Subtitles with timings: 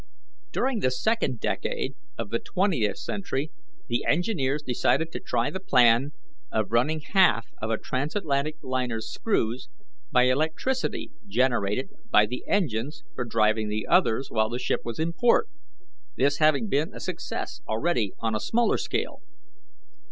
[0.51, 3.51] "During the second decade of the twentieth century
[3.87, 6.13] the engineers decided to try the plan
[6.51, 9.69] of running half of a transatlantic liner's screws
[10.11, 15.13] by electricity generated by the engines for driving the others while the ship was in
[15.13, 15.47] port,
[16.15, 19.21] this having been a success already on a smaller scale.